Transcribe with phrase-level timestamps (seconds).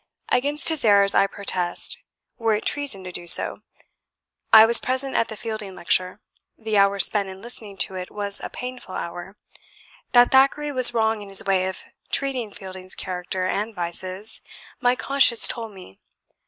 [0.29, 1.99] Against his errors I protest,
[2.39, 3.61] were it treason to do so.
[4.51, 6.19] I was present at the Fielding lecture:
[6.57, 9.37] the hour spent in listening to it was a painful hour.
[10.13, 14.41] That Thackeray was wrong in his way of treating Fielding's character and vices,
[14.79, 15.99] my conscience told me.